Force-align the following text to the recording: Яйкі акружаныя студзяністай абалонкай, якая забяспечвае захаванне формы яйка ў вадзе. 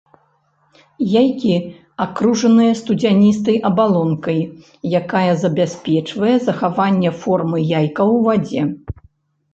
Яйкі 1.21 1.51
акружаныя 2.05 2.71
студзяністай 2.79 3.57
абалонкай, 3.71 4.41
якая 5.03 5.31
забяспечвае 5.45 6.35
захаванне 6.47 7.11
формы 7.23 7.57
яйка 7.79 8.03
ў 8.15 8.25
вадзе. 8.31 8.61